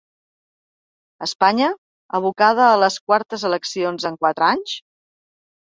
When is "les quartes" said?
2.85-3.47